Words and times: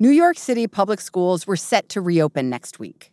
New 0.00 0.10
York 0.10 0.36
City 0.36 0.66
public 0.66 1.00
schools 1.00 1.46
were 1.46 1.54
set 1.54 1.88
to 1.90 2.00
reopen 2.00 2.50
next 2.50 2.80
week. 2.80 3.12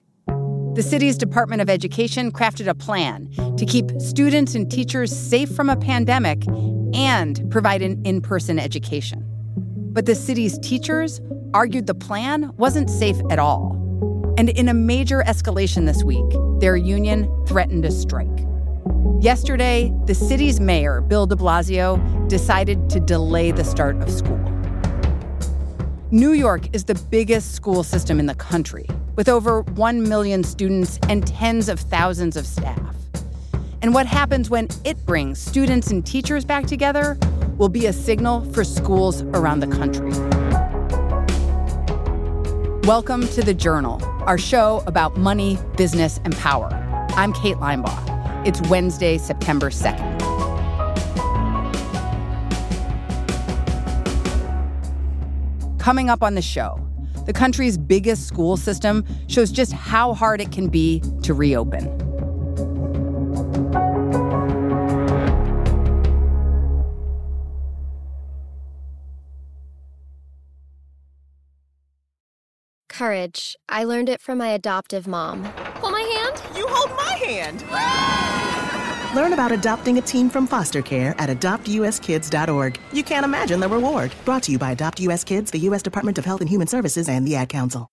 The 0.73 0.81
city's 0.81 1.15
Department 1.15 1.61
of 1.61 1.69
Education 1.69 2.31
crafted 2.31 2.67
a 2.67 2.73
plan 2.73 3.29
to 3.57 3.67
keep 3.67 3.91
students 3.99 4.55
and 4.55 4.69
teachers 4.69 5.15
safe 5.15 5.53
from 5.55 5.69
a 5.69 5.75
pandemic 5.75 6.43
and 6.95 7.47
provide 7.51 7.83
an 7.83 8.01
in 8.03 8.19
person 8.19 8.57
education. 8.57 9.23
But 9.93 10.07
the 10.07 10.15
city's 10.15 10.57
teachers 10.57 11.21
argued 11.53 11.85
the 11.85 11.93
plan 11.93 12.51
wasn't 12.57 12.89
safe 12.89 13.21
at 13.29 13.37
all. 13.37 13.77
And 14.39 14.49
in 14.49 14.67
a 14.67 14.73
major 14.73 15.21
escalation 15.27 15.85
this 15.85 16.03
week, 16.03 16.25
their 16.61 16.75
union 16.75 17.29
threatened 17.45 17.85
a 17.85 17.91
strike. 17.91 18.27
Yesterday, 19.19 19.93
the 20.07 20.15
city's 20.15 20.59
mayor, 20.59 21.01
Bill 21.01 21.27
de 21.27 21.35
Blasio, 21.35 22.27
decided 22.27 22.89
to 22.89 22.99
delay 22.99 23.51
the 23.51 23.63
start 23.63 24.01
of 24.01 24.09
school. 24.09 24.50
New 26.13 26.33
York 26.33 26.63
is 26.75 26.83
the 26.83 26.95
biggest 27.09 27.55
school 27.55 27.83
system 27.83 28.19
in 28.19 28.25
the 28.25 28.35
country, 28.35 28.85
with 29.15 29.29
over 29.29 29.61
1 29.61 30.03
million 30.03 30.43
students 30.43 30.99
and 31.07 31.25
tens 31.25 31.69
of 31.69 31.79
thousands 31.79 32.35
of 32.35 32.45
staff. 32.45 32.93
And 33.81 33.93
what 33.93 34.05
happens 34.05 34.49
when 34.49 34.67
it 34.83 35.05
brings 35.05 35.39
students 35.39 35.89
and 35.89 36.05
teachers 36.05 36.43
back 36.43 36.65
together 36.65 37.17
will 37.57 37.69
be 37.69 37.85
a 37.85 37.93
signal 37.93 38.43
for 38.51 38.65
schools 38.65 39.21
around 39.21 39.61
the 39.61 39.67
country. 39.67 40.11
Welcome 42.85 43.25
to 43.29 43.41
The 43.41 43.53
Journal, 43.53 44.03
our 44.23 44.37
show 44.37 44.83
about 44.87 45.15
money, 45.15 45.57
business, 45.77 46.19
and 46.25 46.35
power. 46.35 46.67
I'm 47.11 47.31
Kate 47.31 47.55
Linebaugh. 47.55 48.45
It's 48.45 48.59
Wednesday, 48.63 49.17
September 49.17 49.69
2nd. 49.69 50.10
Coming 55.81 56.11
up 56.11 56.21
on 56.21 56.35
the 56.35 56.43
show, 56.43 56.79
the 57.25 57.33
country's 57.33 57.75
biggest 57.75 58.27
school 58.27 58.55
system 58.55 59.03
shows 59.27 59.51
just 59.51 59.73
how 59.73 60.13
hard 60.13 60.39
it 60.39 60.51
can 60.51 60.67
be 60.67 61.01
to 61.23 61.33
reopen. 61.33 61.89
Courage. 72.87 73.55
I 73.67 73.83
learned 73.83 74.09
it 74.09 74.21
from 74.21 74.37
my 74.37 74.49
adoptive 74.49 75.07
mom. 75.07 75.45
Hold 75.45 75.93
my 75.93 76.01
hand? 76.01 76.55
You 76.55 76.67
hold 76.69 76.95
my 76.95 77.13
hand. 77.25 78.30
Learn 79.13 79.33
about 79.33 79.51
adopting 79.51 79.97
a 79.97 80.01
team 80.01 80.29
from 80.29 80.47
foster 80.47 80.81
care 80.81 81.13
at 81.17 81.29
adoptuskids.org. 81.29 82.79
You 82.93 83.03
can't 83.03 83.25
imagine 83.25 83.59
the 83.59 83.67
reward. 83.67 84.13
Brought 84.23 84.43
to 84.43 84.51
you 84.51 84.57
by 84.57 84.71
Adopt 84.71 85.01
US 85.01 85.23
Kids, 85.25 85.51
the 85.51 85.59
U.S. 85.59 85.81
Department 85.81 86.17
of 86.17 86.23
Health 86.23 86.39
and 86.39 86.49
Human 86.49 86.67
Services, 86.67 87.09
and 87.09 87.27
the 87.27 87.35
Ad 87.35 87.49
Council. 87.49 87.87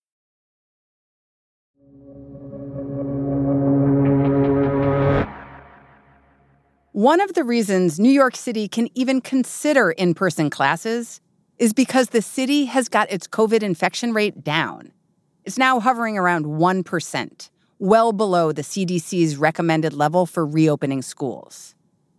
One 6.93 7.21
of 7.21 7.35
the 7.35 7.45
reasons 7.45 8.01
New 8.01 8.11
York 8.11 8.35
City 8.35 8.67
can 8.67 8.89
even 8.97 9.21
consider 9.21 9.93
in 9.93 10.15
person 10.15 10.51
classes 10.51 11.21
is 11.59 11.73
because 11.73 12.09
the 12.09 12.23
city 12.23 12.65
has 12.67 12.89
got 12.89 13.11
its 13.11 13.27
COVID 13.27 13.63
infection 13.63 14.13
rate 14.13 14.43
down. 14.43 14.93
It's 15.45 15.59
now 15.59 15.81
hovering 15.81 16.19
around 16.19 16.47
1% 16.47 17.51
well 17.79 18.13
below 18.13 18.53
the 18.53 18.63
CDC's 18.63 19.37
recommended 19.37 19.93
level 19.93 20.27
for 20.27 20.45
reopening 20.45 21.03
schools. 21.03 21.75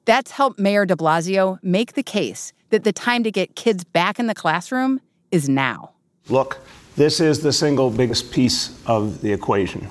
That's 0.05 0.31
helped 0.31 0.59
Mayor 0.59 0.85
de 0.85 0.95
Blasio 0.95 1.59
make 1.61 1.93
the 1.93 2.03
case 2.03 2.53
that 2.69 2.83
the 2.83 2.93
time 2.93 3.23
to 3.23 3.31
get 3.31 3.55
kids 3.55 3.83
back 3.83 4.19
in 4.19 4.27
the 4.27 4.35
classroom 4.35 5.01
is 5.31 5.47
now. 5.47 5.91
Look, 6.29 6.59
this 6.95 7.19
is 7.19 7.41
the 7.41 7.53
single 7.53 7.89
biggest 7.89 8.31
piece 8.31 8.77
of 8.85 9.21
the 9.21 9.31
equation 9.31 9.87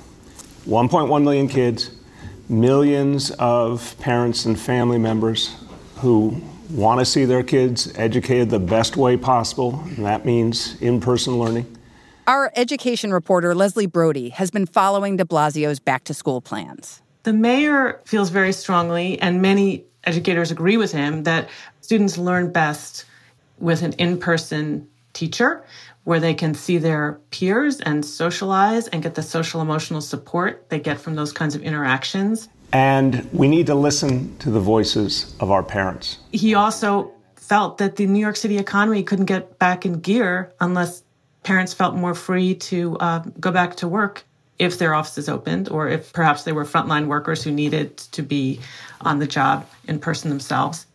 1.1 0.65 1.23
million 1.23 1.47
kids, 1.47 1.91
millions 2.47 3.31
of 3.31 3.95
parents 3.99 4.45
and 4.45 4.59
family 4.59 4.97
members 4.97 5.55
who 5.97 6.41
want 6.69 6.99
to 6.99 7.05
see 7.05 7.25
their 7.25 7.43
kids 7.43 7.91
educated 7.97 8.49
the 8.49 8.59
best 8.59 8.95
way 8.95 9.17
possible, 9.17 9.81
and 9.85 10.05
that 10.05 10.25
means 10.25 10.79
in 10.81 10.99
person 10.99 11.39
learning. 11.39 11.78
Our 12.29 12.51
education 12.55 13.11
reporter, 13.11 13.55
Leslie 13.55 13.87
Brody, 13.87 14.29
has 14.29 14.51
been 14.51 14.67
following 14.67 15.17
de 15.17 15.25
Blasio's 15.25 15.79
back 15.79 16.03
to 16.03 16.13
school 16.13 16.41
plans. 16.41 17.01
The 17.23 17.33
mayor 17.33 18.01
feels 18.05 18.29
very 18.29 18.53
strongly, 18.53 19.19
and 19.19 19.41
many 19.41 19.83
educators 20.03 20.51
agree 20.51 20.77
with 20.77 20.91
him, 20.91 21.23
that 21.23 21.49
students 21.81 22.19
learn 22.19 22.51
best 22.51 23.05
with 23.57 23.81
an 23.81 23.93
in 23.93 24.19
person 24.19 24.87
teacher 25.13 25.63
where 26.03 26.19
they 26.19 26.35
can 26.35 26.53
see 26.53 26.77
their 26.77 27.13
peers 27.31 27.81
and 27.81 28.05
socialize 28.05 28.87
and 28.89 29.01
get 29.01 29.15
the 29.15 29.23
social 29.23 29.59
emotional 29.59 29.99
support 29.99 30.69
they 30.69 30.79
get 30.79 30.99
from 30.99 31.15
those 31.15 31.33
kinds 31.33 31.55
of 31.55 31.63
interactions. 31.63 32.47
And 32.71 33.27
we 33.33 33.47
need 33.47 33.65
to 33.65 33.73
listen 33.75 34.37
to 34.37 34.51
the 34.51 34.59
voices 34.59 35.35
of 35.39 35.49
our 35.49 35.63
parents. 35.63 36.19
He 36.31 36.53
also 36.53 37.11
felt 37.37 37.79
that 37.79 37.95
the 37.95 38.05
New 38.05 38.19
York 38.19 38.35
City 38.35 38.59
economy 38.59 39.01
couldn't 39.01 39.25
get 39.25 39.57
back 39.57 39.83
in 39.83 39.93
gear 40.01 40.53
unless 40.59 41.01
parents 41.43 41.73
felt 41.73 41.95
more 41.95 42.13
free 42.13 42.55
to 42.55 42.97
uh, 42.97 43.19
go 43.39 43.51
back 43.51 43.75
to 43.77 43.87
work 43.87 44.23
if 44.59 44.77
their 44.77 44.93
offices 44.93 45.29
opened 45.29 45.69
or 45.69 45.87
if 45.87 46.11
perhaps 46.11 46.43
they 46.43 46.51
were 46.51 46.65
frontline 46.65 47.07
workers 47.07 47.43
who 47.43 47.51
needed 47.51 47.97
to 47.97 48.21
be 48.21 48.59
on 49.01 49.19
the 49.19 49.27
job 49.27 49.67
in 49.87 49.99
person 49.99 50.29
themselves. 50.29 50.85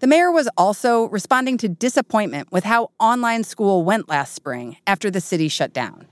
The 0.00 0.08
mayor 0.08 0.32
was 0.32 0.48
also 0.56 1.04
responding 1.04 1.58
to 1.58 1.68
disappointment 1.68 2.50
with 2.50 2.64
how 2.64 2.90
online 2.98 3.44
school 3.44 3.84
went 3.84 4.08
last 4.08 4.34
spring 4.34 4.76
after 4.84 5.12
the 5.12 5.20
city 5.20 5.46
shut 5.46 5.72
down. 5.72 6.06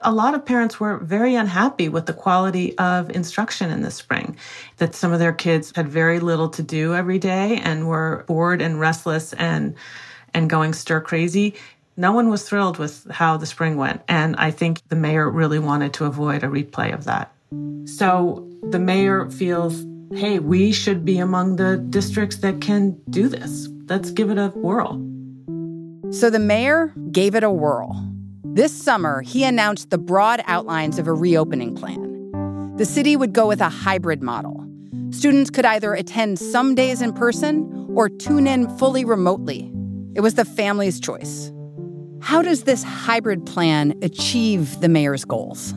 A 0.00 0.12
lot 0.12 0.34
of 0.34 0.44
parents 0.44 0.80
were 0.80 0.98
very 0.98 1.34
unhappy 1.34 1.90
with 1.90 2.06
the 2.06 2.12
quality 2.14 2.76
of 2.78 3.10
instruction 3.10 3.70
in 3.70 3.82
the 3.82 3.90
spring, 3.90 4.36
that 4.78 4.94
some 4.94 5.12
of 5.12 5.18
their 5.18 5.32
kids 5.32 5.72
had 5.76 5.88
very 5.88 6.20
little 6.20 6.48
to 6.50 6.62
do 6.62 6.94
every 6.94 7.18
day 7.18 7.60
and 7.62 7.86
were 7.86 8.24
bored 8.26 8.62
and 8.62 8.80
restless 8.80 9.34
and 9.34 9.74
and 10.34 10.50
going 10.50 10.72
stir 10.72 11.00
crazy 11.00 11.54
no 11.96 12.12
one 12.12 12.28
was 12.28 12.48
thrilled 12.48 12.78
with 12.78 13.06
how 13.10 13.36
the 13.36 13.46
spring 13.46 13.76
went. 13.76 14.02
And 14.08 14.36
I 14.36 14.50
think 14.50 14.80
the 14.88 14.96
mayor 14.96 15.30
really 15.30 15.58
wanted 15.58 15.92
to 15.94 16.04
avoid 16.04 16.42
a 16.42 16.48
replay 16.48 16.92
of 16.92 17.04
that. 17.04 17.32
So 17.84 18.48
the 18.70 18.78
mayor 18.78 19.30
feels, 19.30 19.84
hey, 20.12 20.38
we 20.38 20.72
should 20.72 21.04
be 21.04 21.18
among 21.18 21.56
the 21.56 21.76
districts 21.76 22.38
that 22.38 22.60
can 22.60 22.98
do 23.10 23.28
this. 23.28 23.68
Let's 23.88 24.10
give 24.10 24.30
it 24.30 24.38
a 24.38 24.48
whirl. 24.48 25.00
So 26.10 26.30
the 26.30 26.38
mayor 26.38 26.92
gave 27.10 27.34
it 27.34 27.44
a 27.44 27.50
whirl. 27.50 28.10
This 28.44 28.72
summer, 28.72 29.20
he 29.22 29.44
announced 29.44 29.90
the 29.90 29.98
broad 29.98 30.42
outlines 30.46 30.98
of 30.98 31.06
a 31.06 31.12
reopening 31.12 31.74
plan. 31.74 32.74
The 32.76 32.84
city 32.84 33.16
would 33.16 33.32
go 33.32 33.46
with 33.46 33.60
a 33.60 33.68
hybrid 33.68 34.22
model. 34.22 34.66
Students 35.10 35.50
could 35.50 35.64
either 35.64 35.94
attend 35.94 36.38
some 36.40 36.74
days 36.74 37.00
in 37.00 37.12
person 37.12 37.88
or 37.94 38.08
tune 38.08 38.46
in 38.46 38.68
fully 38.78 39.04
remotely. 39.04 39.72
It 40.14 40.20
was 40.20 40.34
the 40.34 40.44
family's 40.44 40.98
choice. 40.98 41.52
How 42.24 42.40
does 42.40 42.62
this 42.62 42.82
hybrid 42.82 43.44
plan 43.44 43.98
achieve 44.00 44.80
the 44.80 44.88
mayor's 44.88 45.26
goals? 45.26 45.74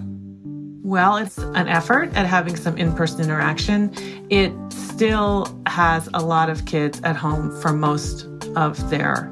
Well, 0.81 1.17
it's 1.17 1.37
an 1.37 1.67
effort 1.67 2.15
at 2.15 2.25
having 2.25 2.55
some 2.55 2.77
in 2.77 2.93
person 2.93 3.25
interaction. 3.25 3.91
It 4.29 4.53
still 4.71 5.53
has 5.67 6.07
a 6.13 6.23
lot 6.23 6.49
of 6.49 6.63
kids 6.63 7.01
at 7.03 7.17
home 7.17 7.51
for 7.61 7.73
most 7.73 8.27
of 8.55 8.89
their 8.89 9.29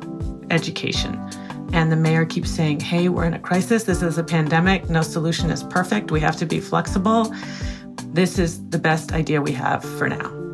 education. 0.49 1.17
And 1.71 1.89
the 1.89 1.95
mayor 1.95 2.25
keeps 2.25 2.51
saying, 2.51 2.81
hey, 2.81 3.07
we're 3.07 3.23
in 3.23 3.33
a 3.33 3.39
crisis. 3.39 3.85
This 3.85 4.01
is 4.01 4.17
a 4.17 4.23
pandemic. 4.23 4.89
No 4.89 5.01
solution 5.01 5.49
is 5.51 5.63
perfect. 5.63 6.11
We 6.11 6.19
have 6.19 6.35
to 6.35 6.45
be 6.45 6.59
flexible. 6.59 7.33
This 8.07 8.37
is 8.37 8.61
the 8.71 8.77
best 8.77 9.13
idea 9.13 9.41
we 9.41 9.53
have 9.53 9.85
for 9.97 10.09
now. 10.09 10.44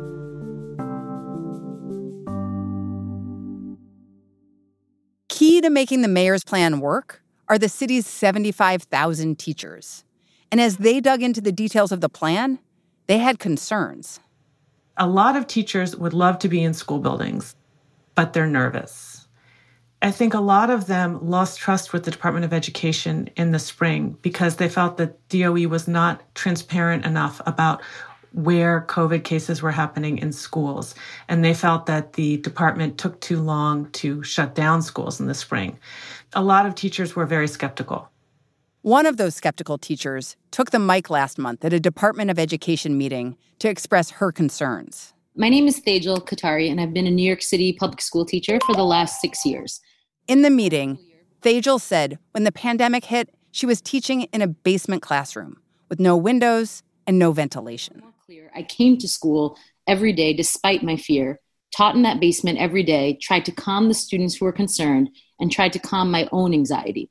To 5.62 5.70
making 5.70 6.02
the 6.02 6.08
mayor's 6.08 6.44
plan 6.44 6.80
work 6.80 7.22
are 7.48 7.58
the 7.58 7.68
city's 7.68 8.06
75,000 8.06 9.38
teachers. 9.38 10.04
And 10.50 10.60
as 10.60 10.76
they 10.76 11.00
dug 11.00 11.22
into 11.22 11.40
the 11.40 11.52
details 11.52 11.92
of 11.92 12.00
the 12.00 12.08
plan, 12.08 12.58
they 13.06 13.18
had 13.18 13.38
concerns. 13.38 14.20
A 14.96 15.06
lot 15.06 15.36
of 15.36 15.46
teachers 15.46 15.96
would 15.96 16.12
love 16.12 16.38
to 16.40 16.48
be 16.48 16.62
in 16.62 16.74
school 16.74 16.98
buildings, 16.98 17.56
but 18.14 18.32
they're 18.32 18.46
nervous. 18.46 19.26
I 20.02 20.10
think 20.10 20.34
a 20.34 20.40
lot 20.40 20.68
of 20.68 20.86
them 20.86 21.18
lost 21.22 21.58
trust 21.60 21.92
with 21.92 22.04
the 22.04 22.10
Department 22.10 22.44
of 22.44 22.52
Education 22.52 23.30
in 23.36 23.52
the 23.52 23.58
spring 23.58 24.18
because 24.20 24.56
they 24.56 24.68
felt 24.68 24.96
that 24.96 25.28
DOE 25.28 25.68
was 25.68 25.86
not 25.86 26.22
transparent 26.34 27.06
enough 27.06 27.40
about 27.46 27.80
where 28.32 28.86
COVID 28.88 29.24
cases 29.24 29.62
were 29.62 29.70
happening 29.70 30.18
in 30.18 30.32
schools. 30.32 30.94
And 31.28 31.44
they 31.44 31.54
felt 31.54 31.86
that 31.86 32.14
the 32.14 32.38
department 32.38 32.98
took 32.98 33.20
too 33.20 33.40
long 33.40 33.90
to 33.92 34.22
shut 34.22 34.54
down 34.54 34.82
schools 34.82 35.20
in 35.20 35.26
the 35.26 35.34
spring. 35.34 35.78
A 36.32 36.42
lot 36.42 36.66
of 36.66 36.74
teachers 36.74 37.14
were 37.14 37.26
very 37.26 37.48
skeptical. 37.48 38.08
One 38.82 39.06
of 39.06 39.16
those 39.16 39.36
skeptical 39.36 39.78
teachers 39.78 40.36
took 40.50 40.72
the 40.72 40.78
mic 40.78 41.08
last 41.08 41.38
month 41.38 41.64
at 41.64 41.72
a 41.72 41.78
Department 41.78 42.30
of 42.30 42.38
Education 42.38 42.98
meeting 42.98 43.36
to 43.60 43.68
express 43.68 44.10
her 44.10 44.32
concerns. 44.32 45.14
My 45.36 45.48
name 45.48 45.68
is 45.68 45.80
Thejal 45.80 46.26
Katari, 46.26 46.70
and 46.70 46.80
I've 46.80 46.92
been 46.92 47.06
a 47.06 47.10
New 47.10 47.22
York 47.22 47.42
City 47.42 47.72
public 47.72 48.00
school 48.00 48.24
teacher 48.26 48.58
for 48.66 48.74
the 48.74 48.84
last 48.84 49.20
six 49.20 49.46
years. 49.46 49.80
In 50.26 50.42
the 50.42 50.50
meeting, 50.50 50.98
Thajel 51.42 51.80
said 51.80 52.18
when 52.32 52.44
the 52.44 52.52
pandemic 52.52 53.04
hit, 53.04 53.32
she 53.50 53.66
was 53.66 53.80
teaching 53.80 54.22
in 54.24 54.42
a 54.42 54.48
basement 54.48 55.02
classroom 55.02 55.58
with 55.88 56.00
no 56.00 56.16
windows 56.16 56.82
and 57.06 57.18
no 57.18 57.32
ventilation. 57.32 58.02
I 58.54 58.62
came 58.62 58.96
to 58.98 59.08
school 59.08 59.58
every 59.86 60.12
day 60.12 60.32
despite 60.32 60.82
my 60.82 60.96
fear, 60.96 61.40
taught 61.76 61.94
in 61.94 62.02
that 62.02 62.20
basement 62.20 62.58
every 62.58 62.82
day, 62.82 63.18
tried 63.20 63.44
to 63.46 63.52
calm 63.52 63.88
the 63.88 63.94
students 63.94 64.34
who 64.36 64.44
were 64.44 64.52
concerned, 64.52 65.10
and 65.38 65.50
tried 65.50 65.72
to 65.74 65.78
calm 65.78 66.10
my 66.10 66.28
own 66.32 66.54
anxiety. 66.54 67.10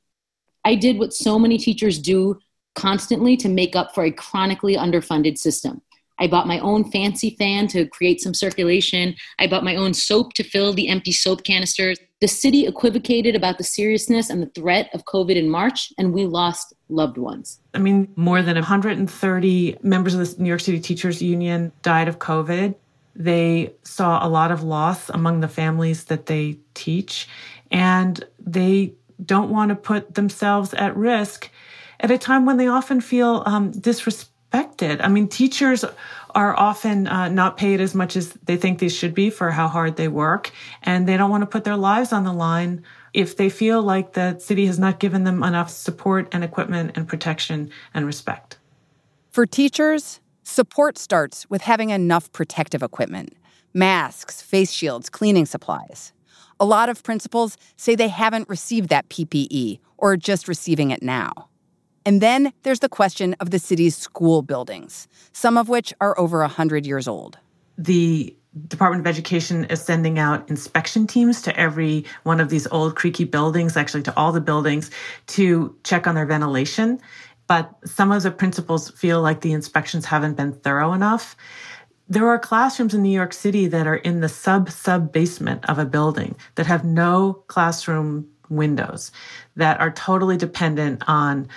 I 0.64 0.74
did 0.74 0.98
what 0.98 1.12
so 1.12 1.38
many 1.38 1.58
teachers 1.58 1.98
do 1.98 2.38
constantly 2.74 3.36
to 3.36 3.48
make 3.48 3.76
up 3.76 3.94
for 3.94 4.04
a 4.04 4.10
chronically 4.10 4.76
underfunded 4.76 5.38
system. 5.38 5.82
I 6.18 6.26
bought 6.26 6.46
my 6.46 6.58
own 6.60 6.90
fancy 6.90 7.36
fan 7.38 7.66
to 7.68 7.86
create 7.86 8.20
some 8.20 8.34
circulation. 8.34 9.14
I 9.38 9.46
bought 9.46 9.64
my 9.64 9.76
own 9.76 9.94
soap 9.94 10.32
to 10.34 10.42
fill 10.42 10.72
the 10.72 10.88
empty 10.88 11.12
soap 11.12 11.44
canisters. 11.44 11.98
The 12.22 12.28
city 12.28 12.66
equivocated 12.66 13.34
about 13.34 13.58
the 13.58 13.64
seriousness 13.64 14.30
and 14.30 14.40
the 14.40 14.46
threat 14.46 14.88
of 14.94 15.06
COVID 15.06 15.34
in 15.34 15.50
March, 15.50 15.92
and 15.98 16.14
we 16.14 16.24
lost 16.24 16.72
loved 16.88 17.18
ones. 17.18 17.58
I 17.74 17.80
mean, 17.80 18.12
more 18.14 18.42
than 18.42 18.54
130 18.54 19.78
members 19.82 20.14
of 20.14 20.20
the 20.20 20.40
New 20.40 20.48
York 20.48 20.60
City 20.60 20.78
Teachers 20.78 21.20
Union 21.20 21.72
died 21.82 22.06
of 22.06 22.20
COVID. 22.20 22.76
They 23.16 23.72
saw 23.82 24.24
a 24.24 24.28
lot 24.28 24.52
of 24.52 24.62
loss 24.62 25.08
among 25.08 25.40
the 25.40 25.48
families 25.48 26.04
that 26.04 26.26
they 26.26 26.58
teach, 26.74 27.26
and 27.72 28.24
they 28.38 28.94
don't 29.26 29.50
want 29.50 29.70
to 29.70 29.74
put 29.74 30.14
themselves 30.14 30.72
at 30.74 30.96
risk 30.96 31.50
at 31.98 32.12
a 32.12 32.18
time 32.18 32.46
when 32.46 32.56
they 32.56 32.68
often 32.68 33.00
feel 33.00 33.42
um, 33.46 33.72
disrespected. 33.72 35.00
I 35.00 35.08
mean, 35.08 35.26
teachers 35.26 35.84
are 36.34 36.58
often 36.58 37.06
uh, 37.06 37.28
not 37.28 37.56
paid 37.56 37.80
as 37.80 37.94
much 37.94 38.16
as 38.16 38.32
they 38.44 38.56
think 38.56 38.78
they 38.78 38.88
should 38.88 39.14
be 39.14 39.30
for 39.30 39.50
how 39.50 39.68
hard 39.68 39.96
they 39.96 40.08
work, 40.08 40.50
and 40.82 41.06
they 41.06 41.16
don't 41.16 41.30
want 41.30 41.42
to 41.42 41.46
put 41.46 41.64
their 41.64 41.76
lives 41.76 42.12
on 42.12 42.24
the 42.24 42.32
line 42.32 42.82
if 43.12 43.36
they 43.36 43.48
feel 43.48 43.82
like 43.82 44.12
the 44.12 44.38
city 44.38 44.66
has 44.66 44.78
not 44.78 44.98
given 44.98 45.24
them 45.24 45.42
enough 45.42 45.70
support 45.70 46.28
and 46.32 46.42
equipment 46.42 46.92
and 46.94 47.06
protection 47.08 47.70
and 47.94 48.06
respect. 48.06 48.58
For 49.30 49.46
teachers, 49.46 50.20
support 50.42 50.98
starts 50.98 51.48
with 51.48 51.62
having 51.62 51.90
enough 51.90 52.32
protective 52.32 52.82
equipment 52.82 53.34
masks, 53.74 54.42
face 54.42 54.70
shields, 54.70 55.08
cleaning 55.08 55.46
supplies. 55.46 56.12
A 56.60 56.66
lot 56.66 56.88
of 56.88 57.02
principals 57.02 57.56
say 57.76 57.94
they 57.94 58.08
haven't 58.08 58.48
received 58.48 58.90
that 58.90 59.08
PPE 59.08 59.80
or 59.96 60.12
are 60.12 60.16
just 60.16 60.46
receiving 60.46 60.90
it 60.90 61.02
now. 61.02 61.48
And 62.04 62.20
then 62.20 62.52
there's 62.62 62.80
the 62.80 62.88
question 62.88 63.34
of 63.40 63.50
the 63.50 63.58
city's 63.58 63.96
school 63.96 64.42
buildings, 64.42 65.08
some 65.32 65.56
of 65.56 65.68
which 65.68 65.94
are 66.00 66.18
over 66.18 66.40
100 66.40 66.86
years 66.86 67.06
old. 67.06 67.38
The 67.78 68.36
Department 68.68 69.00
of 69.00 69.06
Education 69.06 69.64
is 69.66 69.80
sending 69.80 70.18
out 70.18 70.48
inspection 70.50 71.06
teams 71.06 71.40
to 71.42 71.58
every 71.58 72.04
one 72.24 72.40
of 72.40 72.50
these 72.50 72.66
old 72.66 72.96
creaky 72.96 73.24
buildings, 73.24 73.76
actually 73.76 74.02
to 74.02 74.16
all 74.16 74.32
the 74.32 74.40
buildings, 74.40 74.90
to 75.28 75.74
check 75.84 76.06
on 76.06 76.14
their 76.14 76.26
ventilation. 76.26 77.00
But 77.46 77.72
some 77.84 78.12
of 78.12 78.22
the 78.22 78.30
principals 78.30 78.90
feel 78.90 79.22
like 79.22 79.40
the 79.40 79.52
inspections 79.52 80.04
haven't 80.04 80.36
been 80.36 80.52
thorough 80.52 80.92
enough. 80.92 81.36
There 82.08 82.28
are 82.28 82.38
classrooms 82.38 82.92
in 82.92 83.02
New 83.02 83.10
York 83.10 83.32
City 83.32 83.68
that 83.68 83.86
are 83.86 83.96
in 83.96 84.20
the 84.20 84.28
sub 84.28 84.70
sub 84.70 85.12
basement 85.12 85.64
of 85.68 85.78
a 85.78 85.86
building 85.86 86.36
that 86.56 86.66
have 86.66 86.84
no 86.84 87.44
classroom 87.46 88.28
windows, 88.50 89.12
that 89.56 89.80
are 89.80 89.90
totally 89.90 90.36
dependent 90.36 91.02
on 91.08 91.48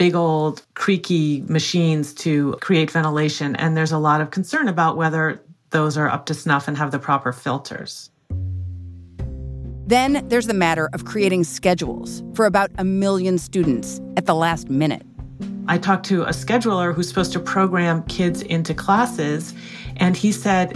big 0.00 0.14
old 0.14 0.64
creaky 0.72 1.42
machines 1.42 2.14
to 2.14 2.56
create 2.62 2.90
ventilation. 2.90 3.54
And 3.56 3.76
there's 3.76 3.92
a 3.92 3.98
lot 3.98 4.22
of 4.22 4.30
concern 4.30 4.66
about 4.66 4.96
whether 4.96 5.42
those 5.72 5.98
are 5.98 6.08
up 6.08 6.24
to 6.24 6.32
snuff 6.32 6.66
and 6.68 6.78
have 6.78 6.90
the 6.90 6.98
proper 6.98 7.34
filters. 7.34 8.10
Then 9.86 10.26
there's 10.26 10.46
the 10.46 10.54
matter 10.54 10.88
of 10.94 11.04
creating 11.04 11.44
schedules 11.44 12.22
for 12.32 12.46
about 12.46 12.70
a 12.78 12.84
million 12.84 13.36
students 13.36 14.00
at 14.16 14.24
the 14.24 14.34
last 14.34 14.70
minute. 14.70 15.02
I 15.68 15.76
talked 15.76 16.06
to 16.06 16.22
a 16.22 16.30
scheduler 16.30 16.94
who's 16.94 17.06
supposed 17.06 17.34
to 17.34 17.38
program 17.38 18.02
kids 18.04 18.40
into 18.40 18.72
classes, 18.72 19.52
and 19.96 20.16
he 20.16 20.32
said 20.32 20.72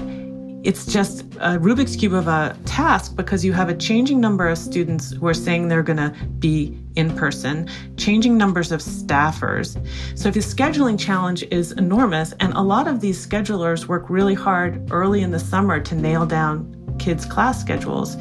it's 0.64 0.84
just 0.84 1.22
a 1.36 1.56
Rubik's 1.58 1.96
Cube 1.96 2.12
of 2.12 2.28
a 2.28 2.54
task 2.66 3.16
because 3.16 3.42
you 3.42 3.54
have 3.54 3.70
a 3.70 3.74
changing 3.74 4.20
number 4.20 4.46
of 4.46 4.58
students 4.58 5.12
who 5.12 5.26
are 5.26 5.32
saying 5.32 5.68
they're 5.68 5.82
going 5.82 5.96
to 5.96 6.14
be 6.38 6.78
in 6.96 7.14
person, 7.16 7.68
changing 7.96 8.36
numbers 8.36 8.72
of 8.72 8.80
staffers. 8.80 9.76
So 10.16 10.30
the 10.30 10.40
scheduling 10.40 10.98
challenge 10.98 11.42
is 11.50 11.72
enormous. 11.72 12.32
And 12.40 12.52
a 12.54 12.62
lot 12.62 12.88
of 12.88 13.00
these 13.00 13.24
schedulers 13.24 13.86
work 13.86 14.08
really 14.08 14.34
hard 14.34 14.90
early 14.90 15.22
in 15.22 15.30
the 15.30 15.40
summer 15.40 15.80
to 15.80 15.94
nail 15.94 16.26
down 16.26 16.96
kids' 16.98 17.24
class 17.24 17.60
schedules. 17.60 18.16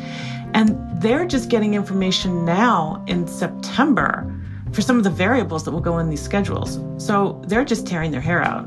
And 0.53 0.79
they're 1.01 1.25
just 1.25 1.49
getting 1.49 1.73
information 1.73 2.45
now 2.45 3.03
in 3.07 3.27
September 3.27 4.29
for 4.71 4.81
some 4.81 4.97
of 4.97 5.03
the 5.03 5.09
variables 5.09 5.63
that 5.65 5.71
will 5.71 5.81
go 5.81 5.99
in 5.99 6.09
these 6.09 6.21
schedules. 6.21 6.79
So 6.97 7.41
they're 7.47 7.65
just 7.65 7.85
tearing 7.85 8.11
their 8.11 8.21
hair 8.21 8.41
out. 8.41 8.65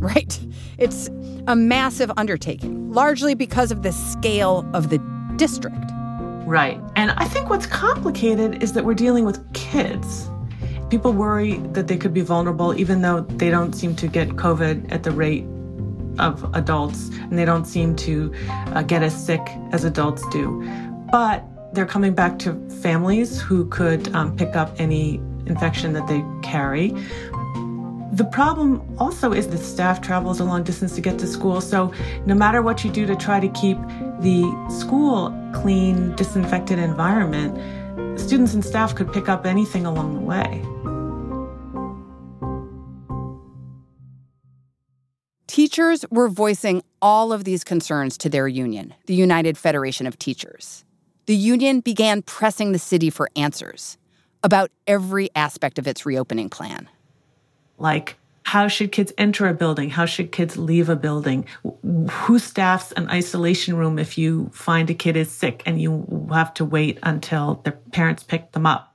Right. 0.00 0.38
It's 0.78 1.08
a 1.46 1.56
massive 1.56 2.10
undertaking, 2.16 2.92
largely 2.92 3.34
because 3.34 3.70
of 3.70 3.82
the 3.82 3.92
scale 3.92 4.68
of 4.74 4.90
the 4.90 4.98
district. 5.36 5.90
Right. 6.46 6.80
And 6.94 7.10
I 7.10 7.24
think 7.24 7.50
what's 7.50 7.66
complicated 7.66 8.62
is 8.62 8.72
that 8.74 8.84
we're 8.84 8.94
dealing 8.94 9.24
with 9.24 9.52
kids. 9.52 10.30
People 10.90 11.12
worry 11.12 11.54
that 11.72 11.88
they 11.88 11.96
could 11.96 12.14
be 12.14 12.20
vulnerable, 12.20 12.78
even 12.78 13.02
though 13.02 13.22
they 13.22 13.50
don't 13.50 13.72
seem 13.72 13.96
to 13.96 14.06
get 14.06 14.28
COVID 14.28 14.92
at 14.92 15.02
the 15.02 15.10
rate 15.10 15.44
of 16.20 16.48
adults, 16.54 17.08
and 17.08 17.36
they 17.36 17.44
don't 17.44 17.64
seem 17.64 17.96
to 17.96 18.32
uh, 18.48 18.82
get 18.82 19.02
as 19.02 19.12
sick 19.12 19.40
as 19.72 19.82
adults 19.84 20.26
do. 20.28 20.62
But 21.10 21.44
they're 21.74 21.84
coming 21.84 22.14
back 22.14 22.38
to 22.40 22.54
families 22.80 23.40
who 23.40 23.68
could 23.68 24.14
um, 24.14 24.36
pick 24.36 24.54
up 24.54 24.72
any 24.78 25.16
infection 25.46 25.92
that 25.94 26.06
they 26.06 26.24
carry. 26.42 26.94
The 28.16 28.24
problem 28.24 28.80
also 28.98 29.34
is 29.34 29.46
that 29.48 29.58
staff 29.58 30.00
travels 30.00 30.40
a 30.40 30.44
long 30.44 30.62
distance 30.62 30.94
to 30.94 31.02
get 31.02 31.18
to 31.18 31.26
school. 31.26 31.60
So, 31.60 31.92
no 32.24 32.34
matter 32.34 32.62
what 32.62 32.82
you 32.82 32.90
do 32.90 33.04
to 33.04 33.14
try 33.14 33.40
to 33.40 33.48
keep 33.48 33.76
the 34.20 34.42
school 34.70 35.38
clean, 35.52 36.16
disinfected 36.16 36.78
environment, 36.78 37.58
students 38.18 38.54
and 38.54 38.64
staff 38.64 38.94
could 38.94 39.12
pick 39.12 39.28
up 39.28 39.44
anything 39.44 39.84
along 39.84 40.14
the 40.14 40.22
way. 40.22 40.64
Teachers 45.46 46.06
were 46.10 46.30
voicing 46.30 46.82
all 47.02 47.34
of 47.34 47.44
these 47.44 47.64
concerns 47.64 48.16
to 48.16 48.30
their 48.30 48.48
union, 48.48 48.94
the 49.04 49.14
United 49.14 49.58
Federation 49.58 50.06
of 50.06 50.18
Teachers. 50.18 50.86
The 51.26 51.36
union 51.36 51.80
began 51.80 52.22
pressing 52.22 52.72
the 52.72 52.78
city 52.78 53.10
for 53.10 53.28
answers 53.36 53.98
about 54.42 54.70
every 54.86 55.28
aspect 55.36 55.78
of 55.78 55.86
its 55.86 56.06
reopening 56.06 56.48
plan 56.48 56.88
like 57.78 58.16
how 58.46 58.68
should 58.68 58.92
kids 58.92 59.12
enter 59.18 59.48
a 59.48 59.54
building? 59.54 59.90
How 59.90 60.06
should 60.06 60.30
kids 60.30 60.56
leave 60.56 60.88
a 60.88 60.94
building? 60.94 61.46
Who 61.82 62.38
staffs 62.38 62.92
an 62.92 63.08
isolation 63.10 63.76
room 63.76 63.98
if 63.98 64.16
you 64.16 64.50
find 64.52 64.88
a 64.88 64.94
kid 64.94 65.16
is 65.16 65.32
sick 65.32 65.64
and 65.66 65.82
you 65.82 66.28
have 66.30 66.54
to 66.54 66.64
wait 66.64 67.00
until 67.02 67.60
their 67.64 67.72
parents 67.90 68.22
pick 68.22 68.52
them 68.52 68.64
up? 68.64 68.94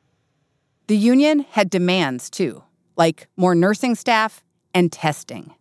The 0.87 0.95
union 0.95 1.45
had 1.51 1.69
demands 1.69 2.29
too, 2.29 2.63
like 2.95 3.27
more 3.35 3.53
nursing 3.53 3.95
staff 3.95 4.41
and 4.73 4.89
testing. 4.89 5.53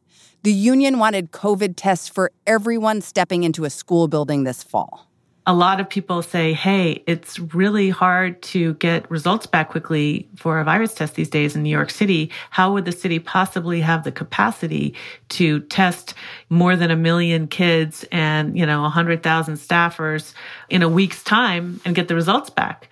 The 0.44 0.52
union 0.52 1.00
wanted 1.00 1.32
COVID 1.32 1.74
tests 1.76 2.08
for 2.08 2.30
everyone 2.46 3.00
stepping 3.00 3.42
into 3.42 3.64
a 3.64 3.70
school 3.70 4.06
building 4.06 4.44
this 4.44 4.62
fall 4.62 5.09
a 5.46 5.54
lot 5.54 5.80
of 5.80 5.88
people 5.88 6.22
say, 6.22 6.52
hey, 6.52 7.02
it's 7.06 7.38
really 7.38 7.88
hard 7.88 8.40
to 8.42 8.74
get 8.74 9.10
results 9.10 9.46
back 9.46 9.70
quickly 9.70 10.28
for 10.36 10.60
a 10.60 10.64
virus 10.64 10.94
test 10.94 11.14
these 11.14 11.30
days 11.30 11.56
in 11.56 11.62
New 11.62 11.70
York 11.70 11.90
City. 11.90 12.30
How 12.50 12.72
would 12.72 12.84
the 12.84 12.92
city 12.92 13.18
possibly 13.18 13.80
have 13.80 14.04
the 14.04 14.12
capacity 14.12 14.94
to 15.30 15.60
test 15.60 16.14
more 16.50 16.76
than 16.76 16.90
a 16.90 16.96
million 16.96 17.48
kids 17.48 18.04
and, 18.12 18.56
you 18.56 18.66
know, 18.66 18.82
100,000 18.82 19.54
staffers 19.54 20.34
in 20.68 20.82
a 20.82 20.88
week's 20.88 21.24
time 21.24 21.80
and 21.84 21.94
get 21.94 22.08
the 22.08 22.14
results 22.14 22.50
back? 22.50 22.88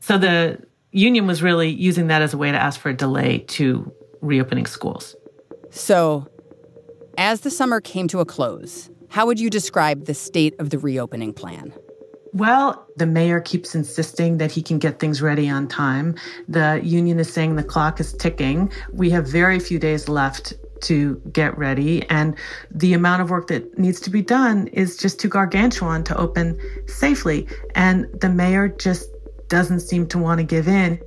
So 0.00 0.18
the 0.18 0.60
union 0.90 1.26
was 1.26 1.42
really 1.42 1.68
using 1.68 2.08
that 2.08 2.20
as 2.20 2.34
a 2.34 2.38
way 2.38 2.50
to 2.50 2.58
ask 2.58 2.80
for 2.80 2.88
a 2.88 2.94
delay 2.94 3.38
to 3.38 3.92
reopening 4.20 4.66
schools. 4.66 5.14
So, 5.70 6.28
as 7.18 7.42
the 7.42 7.50
summer 7.50 7.80
came 7.80 8.08
to 8.08 8.20
a 8.20 8.24
close, 8.24 8.90
how 9.08 9.26
would 9.26 9.40
you 9.40 9.50
describe 9.50 10.06
the 10.06 10.14
state 10.14 10.54
of 10.58 10.70
the 10.70 10.78
reopening 10.78 11.32
plan? 11.32 11.72
Well, 12.32 12.86
the 12.96 13.06
mayor 13.06 13.40
keeps 13.40 13.74
insisting 13.74 14.36
that 14.38 14.52
he 14.52 14.60
can 14.60 14.78
get 14.78 14.98
things 14.98 15.22
ready 15.22 15.48
on 15.48 15.68
time. 15.68 16.16
The 16.48 16.80
union 16.84 17.18
is 17.18 17.32
saying 17.32 17.56
the 17.56 17.64
clock 17.64 17.98
is 17.98 18.12
ticking. 18.12 18.70
We 18.92 19.08
have 19.10 19.26
very 19.26 19.58
few 19.58 19.78
days 19.78 20.08
left 20.08 20.52
to 20.82 21.20
get 21.32 21.56
ready. 21.56 22.02
And 22.10 22.36
the 22.70 22.92
amount 22.92 23.22
of 23.22 23.30
work 23.30 23.46
that 23.46 23.78
needs 23.78 24.00
to 24.00 24.10
be 24.10 24.20
done 24.20 24.66
is 24.68 24.98
just 24.98 25.18
too 25.18 25.28
gargantuan 25.28 26.04
to 26.04 26.16
open 26.18 26.60
safely. 26.86 27.46
And 27.74 28.06
the 28.20 28.28
mayor 28.28 28.68
just 28.68 29.08
doesn't 29.48 29.80
seem 29.80 30.06
to 30.08 30.18
want 30.18 30.38
to 30.38 30.44
give 30.44 30.68
in. 30.68 31.00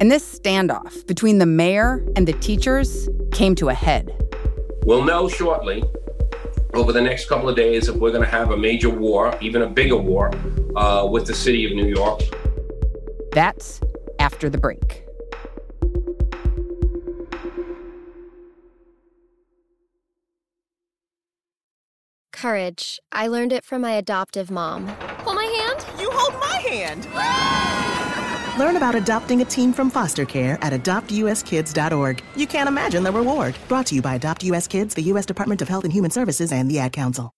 And 0.00 0.10
this 0.10 0.38
standoff 0.38 1.06
between 1.06 1.38
the 1.38 1.46
mayor 1.46 2.04
and 2.14 2.28
the 2.28 2.34
teachers 2.34 3.08
came 3.32 3.54
to 3.54 3.70
a 3.70 3.74
head. 3.74 4.14
We'll 4.84 5.04
know 5.04 5.28
shortly 5.28 5.82
over 6.74 6.92
the 6.92 7.00
next 7.00 7.28
couple 7.28 7.48
of 7.48 7.56
days 7.56 7.88
if 7.88 7.96
we're 7.96 8.10
going 8.10 8.24
to 8.24 8.30
have 8.30 8.50
a 8.50 8.56
major 8.56 8.90
war, 8.90 9.36
even 9.40 9.62
a 9.62 9.66
bigger 9.66 9.96
war, 9.96 10.30
uh, 10.76 11.06
with 11.10 11.26
the 11.26 11.34
city 11.34 11.64
of 11.64 11.72
New 11.72 11.86
York. 11.86 12.20
That's 13.32 13.80
after 14.18 14.48
the 14.48 14.58
break. 14.58 15.04
Courage. 22.32 23.00
I 23.10 23.26
learned 23.26 23.52
it 23.52 23.64
from 23.64 23.82
my 23.82 23.92
adoptive 23.92 24.48
mom. 24.48 24.86
Hold 24.86 25.34
my 25.34 25.44
hand. 25.44 25.84
You 26.00 26.08
hold 26.12 26.34
my 26.34 26.56
hand. 26.68 27.77
Learn 28.58 28.76
about 28.76 28.96
adopting 28.96 29.40
a 29.40 29.44
team 29.44 29.72
from 29.72 29.88
foster 29.88 30.24
care 30.24 30.58
at 30.62 30.72
adoptuskids.org. 30.72 32.22
You 32.34 32.46
can't 32.46 32.68
imagine 32.68 33.04
the 33.04 33.12
reward. 33.12 33.56
Brought 33.68 33.86
to 33.86 33.94
you 33.94 34.02
by 34.02 34.16
Adopt 34.16 34.42
US 34.44 34.66
Kids, 34.66 34.94
the 34.94 35.02
U.S. 35.02 35.24
Department 35.24 35.62
of 35.62 35.68
Health 35.68 35.84
and 35.84 35.92
Human 35.92 36.10
Services, 36.10 36.50
and 36.50 36.68
the 36.68 36.80
Ad 36.80 36.92
Council. 36.92 37.32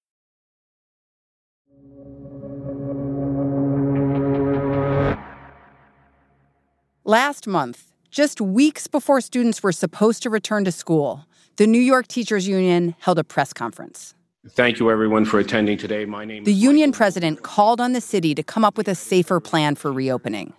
Last 7.05 7.47
month, 7.47 7.93
just 8.11 8.41
weeks 8.41 8.87
before 8.87 9.21
students 9.21 9.63
were 9.63 9.73
supposed 9.73 10.23
to 10.23 10.31
return 10.31 10.65
to 10.65 10.73
school, 10.73 11.27
the 11.57 11.67
New 11.67 11.81
York 11.81 12.07
Teachers 12.07 12.47
Union 12.47 12.95
held 13.01 13.19
a 13.19 13.25
press 13.25 13.53
conference. 13.53 14.15
Thank 14.49 14.79
you, 14.79 14.91
everyone, 14.91 15.25
for 15.27 15.39
attending 15.39 15.77
today. 15.77 16.07
My 16.07 16.25
name 16.25 16.45
is 16.45 16.47
The 16.47 16.53
is 16.53 16.63
union 16.63 16.93
president 16.93 17.43
called 17.43 17.81
on 17.81 17.93
the 17.93 18.01
city 18.01 18.35
to 18.35 18.43
come 18.43 18.65
up 18.65 18.79
with 18.79 18.89
a 18.89 18.95
safer 18.95 19.39
plan 19.41 19.75
for 19.75 19.93
reopening, 19.93 20.55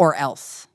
or 0.00 0.16
else. 0.16 0.66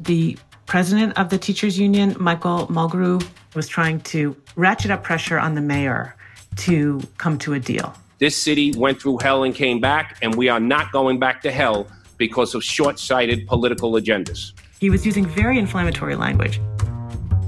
The 0.00 0.36
president 0.66 1.16
of 1.16 1.30
the 1.30 1.38
teachers 1.38 1.78
union, 1.78 2.16
Michael 2.18 2.66
Mulgrew, 2.66 3.24
was 3.54 3.68
trying 3.68 4.00
to 4.00 4.36
ratchet 4.56 4.90
up 4.90 5.04
pressure 5.04 5.38
on 5.38 5.54
the 5.54 5.60
mayor 5.60 6.16
to 6.56 7.00
come 7.16 7.38
to 7.38 7.54
a 7.54 7.60
deal. 7.60 7.94
This 8.18 8.36
city 8.36 8.72
went 8.76 9.00
through 9.00 9.18
hell 9.18 9.44
and 9.44 9.54
came 9.54 9.80
back, 9.80 10.18
and 10.20 10.34
we 10.34 10.48
are 10.48 10.58
not 10.58 10.90
going 10.90 11.20
back 11.20 11.42
to 11.42 11.52
hell 11.52 11.86
because 12.18 12.54
of 12.56 12.64
short 12.64 12.98
sighted 12.98 13.46
political 13.46 13.92
agendas. 13.92 14.52
He 14.80 14.90
was 14.90 15.06
using 15.06 15.24
very 15.24 15.58
inflammatory 15.58 16.16
language. 16.16 16.60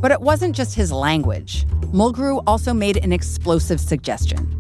But 0.01 0.13
it 0.13 0.21
wasn't 0.21 0.55
just 0.55 0.77
his 0.77 0.93
language. 0.93 1.67
Mulgrew 1.93 2.45
also 2.47 2.73
made 2.73 2.99
an 2.99 3.13
explosive 3.13 3.81
suggestion. 3.81 4.55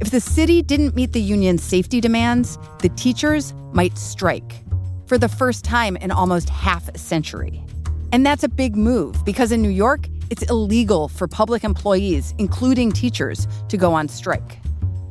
If 0.00 0.10
the 0.10 0.20
city 0.20 0.62
didn't 0.62 0.94
meet 0.94 1.12
the 1.12 1.20
union's 1.20 1.64
safety 1.64 2.00
demands, 2.00 2.56
the 2.78 2.88
teachers 2.90 3.52
might 3.72 3.98
strike 3.98 4.62
for 5.08 5.18
the 5.18 5.28
first 5.28 5.64
time 5.64 5.96
in 5.96 6.10
almost 6.10 6.50
half 6.50 6.88
a 6.90 6.98
century. 6.98 7.64
And 8.12 8.24
that's 8.24 8.44
a 8.44 8.48
big 8.48 8.76
move 8.76 9.24
because 9.24 9.50
in 9.50 9.62
New 9.62 9.70
York, 9.70 10.06
it's 10.30 10.42
illegal 10.44 11.08
for 11.08 11.26
public 11.26 11.64
employees, 11.64 12.34
including 12.38 12.92
teachers, 12.92 13.48
to 13.68 13.76
go 13.76 13.94
on 13.94 14.08
strike. 14.08 14.58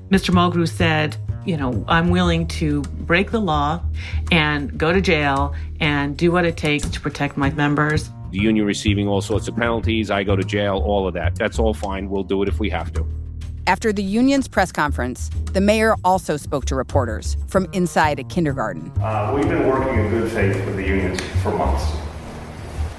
Mr. 0.09 0.29
Mulgrew 0.29 0.69
said, 0.69 1.17
you 1.45 1.57
know, 1.57 1.83
I'm 1.87 2.09
willing 2.09 2.47
to 2.47 2.81
break 2.81 3.31
the 3.31 3.41
law 3.41 3.81
and 4.31 4.77
go 4.77 4.93
to 4.93 5.01
jail 5.01 5.55
and 5.79 6.15
do 6.15 6.31
what 6.31 6.45
it 6.45 6.57
takes 6.57 6.87
to 6.89 7.01
protect 7.01 7.35
my 7.35 7.49
members. 7.51 8.09
The 8.31 8.39
union 8.39 8.65
receiving 8.65 9.07
all 9.07 9.21
sorts 9.21 9.47
of 9.47 9.55
penalties, 9.55 10.11
I 10.11 10.23
go 10.23 10.35
to 10.35 10.43
jail, 10.43 10.81
all 10.85 11.07
of 11.07 11.13
that. 11.15 11.35
That's 11.35 11.57
all 11.57 11.73
fine. 11.73 12.09
We'll 12.09 12.23
do 12.23 12.43
it 12.43 12.49
if 12.49 12.59
we 12.59 12.69
have 12.69 12.93
to. 12.93 13.05
After 13.67 13.91
the 13.91 14.01
union's 14.01 14.47
press 14.47 14.71
conference, 14.71 15.29
the 15.51 15.59
mayor 15.59 15.97
also 16.05 16.37
spoke 16.37 16.63
to 16.67 16.75
reporters 16.75 17.35
from 17.47 17.67
inside 17.73 18.17
a 18.17 18.23
kindergarten. 18.23 18.93
Uh, 19.01 19.33
we've 19.35 19.49
been 19.49 19.67
working 19.67 19.99
in 19.99 20.09
good 20.09 20.31
faith 20.31 20.55
with 20.65 20.77
the 20.77 20.87
unions 20.87 21.19
for 21.43 21.51
months. 21.51 21.83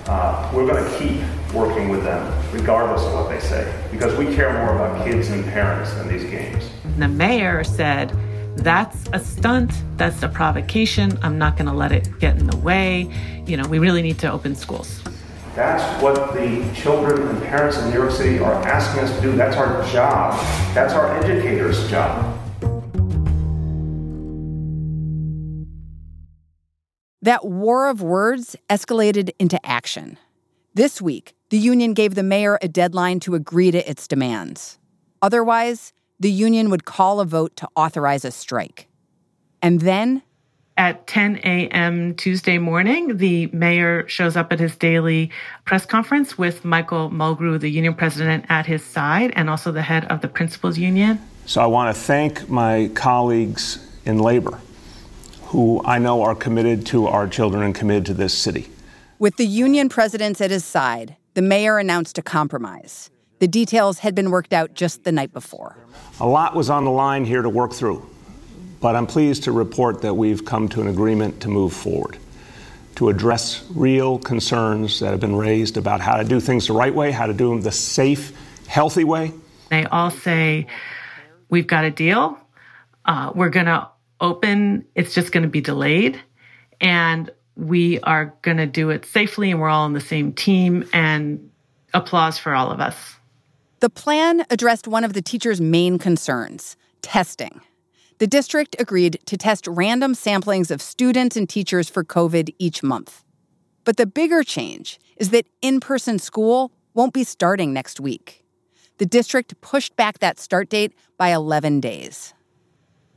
Uh, 0.06 0.52
we're 0.54 0.66
going 0.66 0.84
to 0.84 0.98
keep 0.98 1.54
working 1.54 1.88
with 1.88 2.04
them, 2.04 2.34
regardless 2.52 3.02
of 3.02 3.14
what 3.14 3.30
they 3.30 3.40
say, 3.40 3.72
because 3.90 4.14
we 4.18 4.26
care 4.34 4.52
more 4.52 4.74
about 4.74 5.06
kids 5.06 5.30
and 5.30 5.42
parents 5.46 5.90
than 5.94 6.06
these 6.06 6.24
games. 6.24 6.70
The 6.98 7.08
mayor 7.08 7.64
said, 7.64 8.14
that's 8.56 9.08
a 9.14 9.20
stunt, 9.20 9.72
that's 9.96 10.22
a 10.22 10.28
provocation. 10.28 11.18
I'm 11.22 11.38
not 11.38 11.56
going 11.56 11.68
to 11.68 11.72
let 11.72 11.92
it 11.92 12.10
get 12.18 12.36
in 12.36 12.46
the 12.46 12.58
way. 12.58 13.10
You 13.46 13.56
know, 13.56 13.66
we 13.68 13.78
really 13.78 14.02
need 14.02 14.18
to 14.18 14.30
open 14.30 14.54
schools. 14.54 15.00
That's 15.58 16.00
what 16.00 16.34
the 16.34 16.72
children 16.72 17.20
and 17.20 17.42
parents 17.42 17.78
in 17.78 17.90
New 17.90 17.96
York 17.96 18.12
City 18.12 18.38
are 18.38 18.54
asking 18.64 19.02
us 19.02 19.16
to 19.16 19.20
do. 19.20 19.34
That's 19.34 19.56
our 19.56 19.84
job. 19.90 20.38
That's 20.72 20.92
our 20.92 21.18
educators' 21.18 21.90
job. 21.90 22.38
That 27.22 27.44
war 27.44 27.88
of 27.88 28.00
words 28.00 28.54
escalated 28.70 29.30
into 29.40 29.58
action. 29.66 30.16
This 30.74 31.02
week, 31.02 31.34
the 31.50 31.58
union 31.58 31.92
gave 31.92 32.14
the 32.14 32.22
mayor 32.22 32.60
a 32.62 32.68
deadline 32.68 33.18
to 33.20 33.34
agree 33.34 33.72
to 33.72 33.90
its 33.90 34.06
demands. 34.06 34.78
Otherwise, 35.20 35.92
the 36.20 36.30
union 36.30 36.70
would 36.70 36.84
call 36.84 37.18
a 37.18 37.24
vote 37.24 37.56
to 37.56 37.68
authorize 37.74 38.24
a 38.24 38.30
strike. 38.30 38.86
And 39.60 39.80
then, 39.80 40.22
At 40.78 41.08
10 41.08 41.40
a.m. 41.42 42.14
Tuesday 42.14 42.56
morning, 42.56 43.16
the 43.16 43.48
mayor 43.48 44.06
shows 44.08 44.36
up 44.36 44.52
at 44.52 44.60
his 44.60 44.76
daily 44.76 45.28
press 45.64 45.84
conference 45.84 46.38
with 46.38 46.64
Michael 46.64 47.10
Mulgrew, 47.10 47.58
the 47.58 47.68
union 47.68 47.94
president, 47.94 48.44
at 48.48 48.66
his 48.66 48.84
side, 48.84 49.32
and 49.34 49.50
also 49.50 49.72
the 49.72 49.82
head 49.82 50.04
of 50.04 50.20
the 50.20 50.28
principals 50.28 50.78
union. 50.78 51.20
So 51.46 51.60
I 51.60 51.66
want 51.66 51.92
to 51.94 52.00
thank 52.00 52.48
my 52.48 52.92
colleagues 52.94 53.84
in 54.04 54.20
labor 54.20 54.60
who 55.46 55.82
I 55.84 55.98
know 55.98 56.22
are 56.22 56.36
committed 56.36 56.86
to 56.86 57.08
our 57.08 57.26
children 57.26 57.64
and 57.64 57.74
committed 57.74 58.06
to 58.06 58.14
this 58.14 58.32
city. 58.38 58.68
with 59.18 59.36
the 59.36 59.46
union 59.46 59.88
presidents 59.88 60.40
at 60.40 60.52
his 60.52 60.64
side, 60.64 61.16
the 61.34 61.42
mayor 61.42 61.78
announced 61.78 62.18
a 62.18 62.22
compromise. 62.22 63.10
The 63.40 63.48
details 63.48 63.98
had 64.00 64.14
been 64.14 64.30
worked 64.30 64.52
out 64.52 64.74
just 64.74 65.02
the 65.02 65.10
night 65.10 65.32
before. 65.32 65.76
A 66.20 66.26
lot 66.28 66.54
was 66.54 66.70
on 66.70 66.84
the 66.84 66.92
line 66.92 67.24
here 67.24 67.42
to 67.42 67.48
work 67.48 67.72
through, 67.72 68.08
but 68.80 68.94
I'm 68.94 69.06
pleased 69.06 69.44
to 69.44 69.52
report 69.52 70.02
that 70.02 70.14
we've 70.14 70.44
come 70.44 70.68
to 70.70 70.80
an 70.80 70.88
agreement 70.88 71.40
to 71.42 71.48
move 71.48 71.72
forward, 71.72 72.18
to 72.96 73.08
address 73.08 73.64
real 73.70 74.18
concerns 74.18 75.00
that 75.00 75.10
have 75.10 75.20
been 75.20 75.36
raised 75.36 75.76
about 75.76 76.00
how 76.00 76.16
to 76.16 76.24
do 76.24 76.40
things 76.40 76.66
the 76.66 76.72
right 76.72 76.94
way, 76.94 77.10
how 77.10 77.26
to 77.26 77.32
do 77.32 77.48
them 77.50 77.60
the 77.62 77.72
safe, 77.72 78.32
healthy 78.66 79.04
way. 79.04 79.32
They 79.70 79.84
all 79.84 80.10
say, 80.10 80.66
We've 81.50 81.66
got 81.66 81.84
a 81.84 81.90
deal. 81.90 82.38
Uh, 83.04 83.32
we're 83.34 83.48
going 83.48 83.66
to 83.66 83.88
open. 84.20 84.84
It's 84.94 85.14
just 85.14 85.32
going 85.32 85.44
to 85.44 85.48
be 85.48 85.62
delayed. 85.62 86.20
And 86.80 87.30
we 87.56 88.00
are 88.00 88.34
going 88.42 88.58
to 88.58 88.66
do 88.66 88.90
it 88.90 89.06
safely. 89.06 89.50
And 89.50 89.60
we're 89.60 89.70
all 89.70 89.84
on 89.84 89.94
the 89.94 90.00
same 90.00 90.34
team. 90.34 90.86
And 90.92 91.50
applause 91.94 92.38
for 92.38 92.54
all 92.54 92.70
of 92.70 92.80
us. 92.80 93.16
The 93.80 93.88
plan 93.88 94.44
addressed 94.50 94.86
one 94.86 95.04
of 95.04 95.12
the 95.12 95.22
teachers' 95.22 95.60
main 95.60 95.98
concerns 95.98 96.76
testing. 97.00 97.60
The 98.18 98.26
district 98.26 98.74
agreed 98.80 99.20
to 99.26 99.36
test 99.36 99.68
random 99.68 100.14
samplings 100.14 100.72
of 100.72 100.82
students 100.82 101.36
and 101.36 101.48
teachers 101.48 101.88
for 101.88 102.02
COVID 102.02 102.52
each 102.58 102.82
month. 102.82 103.22
But 103.84 103.96
the 103.96 104.06
bigger 104.06 104.42
change 104.42 104.98
is 105.18 105.30
that 105.30 105.46
in 105.62 105.78
person 105.78 106.18
school 106.18 106.72
won't 106.94 107.14
be 107.14 107.22
starting 107.22 107.72
next 107.72 108.00
week. 108.00 108.44
The 108.98 109.06
district 109.06 109.60
pushed 109.60 109.94
back 109.94 110.18
that 110.18 110.40
start 110.40 110.68
date 110.68 110.94
by 111.16 111.28
11 111.28 111.78
days. 111.80 112.34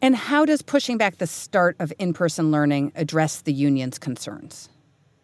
And 0.03 0.15
how 0.15 0.45
does 0.45 0.61
pushing 0.61 0.99
back 0.99 1.17
the 1.17 1.25
start 1.25 1.75
of 1.79 1.91
in 1.97 2.13
person 2.13 2.51
learning 2.51 2.91
address 2.93 3.41
the 3.41 3.53
union's 3.53 3.97
concerns? 3.97 4.69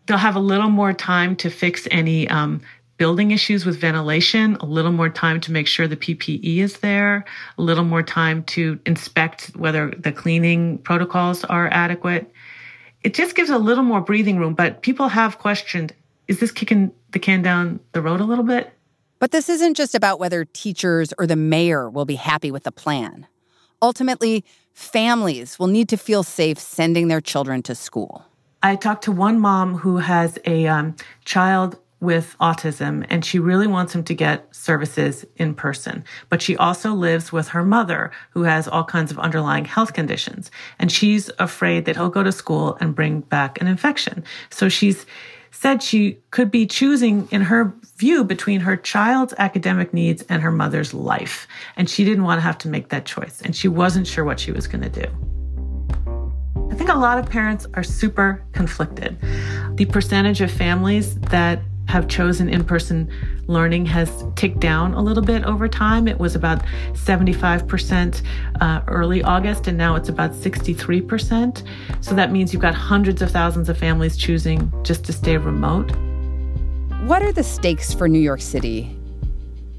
They'll 0.08 0.18
have 0.18 0.36
a 0.36 0.40
little 0.40 0.70
more 0.70 0.94
time 0.94 1.36
to 1.38 1.52
fix 1.52 1.88
any 1.92 2.28
um, 2.30 2.62
building 2.98 3.32
issues 3.32 3.66
with 3.66 3.80
ventilation, 3.80 4.56
a 4.60 4.66
little 4.66 4.92
more 4.92 5.10
time 5.10 5.40
to 5.42 5.52
make 5.52 5.68
sure 5.68 5.88
the 5.88 5.96
PPE 5.96 6.58
is 6.58 6.80
there, 6.80 7.26
a 7.58 7.62
little 7.62 7.84
more 7.84 8.04
time 8.04 8.44
to 8.44 8.80
inspect 8.86 9.52
whether 9.56 9.92
the 9.92 10.12
cleaning 10.12 10.80
protocols 10.80 11.44
are 11.46 11.70
adequate. 11.72 12.32
It 13.04 13.14
just 13.14 13.36
gives 13.36 13.50
a 13.50 13.58
little 13.58 13.84
more 13.84 14.02
breathing 14.02 14.38
room, 14.38 14.54
but 14.54 14.82
people 14.82 15.08
have 15.08 15.38
questioned 15.38 15.94
is 16.28 16.42
this 16.42 16.52
kicking 16.52 16.92
the 17.12 17.20
can 17.20 17.42
down 17.42 17.80
the 17.94 18.02
road 18.02 18.20
a 18.20 18.26
little 18.26 18.44
bit? 18.44 18.74
But 19.20 19.32
this 19.32 19.48
isn't 19.48 19.76
just 19.76 19.96
about 19.96 20.20
whether 20.20 20.44
teachers 20.44 21.14
or 21.18 21.26
the 21.26 21.38
mayor 21.38 21.90
will 21.90 22.06
be 22.06 22.16
happy 22.16 22.52
with 22.52 22.64
the 22.64 22.72
plan. 22.72 23.28
Ultimately, 23.82 24.44
families 24.74 25.58
will 25.58 25.68
need 25.68 25.88
to 25.90 25.98
feel 25.98 26.24
safe 26.24 26.60
sending 26.60 27.08
their 27.08 27.22
children 27.22 27.64
to 27.64 27.76
school. 27.76 28.26
I 28.62 28.76
talked 28.76 29.04
to 29.06 29.12
one 29.12 29.40
mom 29.40 29.76
who 29.76 29.98
has 29.98 30.38
a 30.46 30.68
um, 30.68 30.96
child 31.24 31.80
with 32.00 32.36
autism 32.40 33.06
and 33.10 33.26
she 33.26 33.40
really 33.40 33.66
wants 33.66 33.96
him 33.96 34.04
to 34.04 34.14
get 34.14 34.54
services 34.56 35.26
in 35.38 35.56
person. 35.56 36.04
But 36.30 36.42
she 36.42 36.56
also 36.58 36.94
lives 36.94 37.32
with 37.32 37.48
her 37.50 37.64
mother 37.64 38.12
who 38.32 38.44
has 38.44 38.68
all 38.68 38.84
kinds 38.84 39.12
of 39.12 39.18
underlying 39.20 39.66
health 39.66 39.94
conditions. 39.94 40.52
And 40.78 40.92
she's 40.92 41.32
afraid 41.40 41.86
that 41.86 41.96
he'll 41.96 42.10
go 42.10 42.24
to 42.24 42.32
school 42.32 42.78
and 42.80 42.96
bring 42.96 43.22
back 43.22 43.60
an 43.60 43.68
infection. 43.68 44.24
So 44.50 44.70
she's 44.70 45.06
said 45.52 45.82
she 45.82 46.20
could 46.30 46.52
be 46.52 46.68
choosing, 46.68 47.28
in 47.32 47.42
her 47.42 47.74
view, 47.96 48.24
between 48.24 48.60
her 48.60 48.78
child's 48.78 49.34
academic 49.40 49.92
needs 49.92 50.22
and 50.30 50.44
her 50.44 50.52
mother's 50.52 50.94
life. 50.94 51.48
And 51.76 51.90
she 51.90 52.06
didn't 52.06 52.26
want 52.26 52.38
to 52.38 52.44
have 52.44 52.60
to 52.60 52.68
make 52.68 52.90
that 52.90 53.06
choice. 53.06 53.42
And 53.42 53.56
she 53.56 53.68
wasn't 53.68 54.06
sure 54.06 54.24
what 54.24 54.40
she 54.40 54.52
was 54.52 54.68
going 54.68 54.84
to 54.84 54.90
do. 54.90 55.08
I 56.70 56.76
think 56.76 56.92
a 56.92 56.98
lot 56.98 57.18
of 57.18 57.28
parents 57.28 57.66
are 57.74 57.82
super 57.82 58.46
conflicted. 58.52 59.18
The 59.78 59.86
percentage 59.86 60.42
of 60.42 60.52
families 60.52 61.16
that 61.22 61.60
have 61.88 62.08
chosen 62.08 62.50
in 62.50 62.64
person 62.64 63.10
learning 63.48 63.86
has 63.86 64.26
ticked 64.36 64.60
down 64.60 64.94
a 64.94 65.02
little 65.02 65.24
bit 65.24 65.44
over 65.46 65.68
time. 65.68 66.08
It 66.08 66.20
was 66.20 66.36
about 66.36 66.62
75% 66.94 68.22
uh, 68.60 68.82
early 68.88 69.24
August, 69.24 69.68
and 69.68 69.78
now 69.78 69.96
it's 69.96 70.10
about 70.10 70.32
63%. 70.32 71.64
So 72.02 72.14
that 72.14 72.32
means 72.32 72.54
you've 72.54 72.62
got 72.62 72.76
hundreds 72.76 73.22
of 73.22 73.32
thousands 73.32 73.70
of 73.70 73.78
families 73.78 74.18
choosing 74.18 74.72
just 74.84 75.06
to 75.06 75.14
stay 75.14 75.38
remote. 75.38 75.92
What 77.06 77.22
are 77.22 77.32
the 77.32 77.44
stakes 77.44 77.94
for 77.94 78.08
New 78.08 78.20
York 78.20 78.42
City 78.42 78.94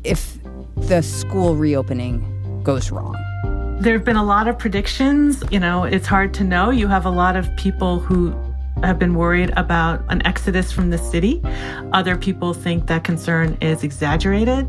if 0.04 0.38
the 0.76 1.02
school 1.02 1.56
reopening 1.56 2.62
goes 2.62 2.90
wrong? 2.90 3.16
There 3.80 3.92
have 3.92 4.04
been 4.04 4.16
a 4.16 4.24
lot 4.24 4.48
of 4.48 4.58
predictions. 4.58 5.42
You 5.50 5.60
know, 5.60 5.84
it's 5.84 6.06
hard 6.06 6.32
to 6.34 6.44
know. 6.44 6.70
You 6.70 6.88
have 6.88 7.04
a 7.04 7.10
lot 7.10 7.36
of 7.36 7.54
people 7.56 8.00
who 8.00 8.34
have 8.82 8.98
been 8.98 9.14
worried 9.14 9.52
about 9.56 10.04
an 10.08 10.24
exodus 10.26 10.72
from 10.72 10.90
the 10.90 10.98
city. 10.98 11.42
Other 11.92 12.16
people 12.16 12.54
think 12.54 12.86
that 12.86 13.04
concern 13.04 13.56
is 13.60 13.84
exaggerated 13.84 14.66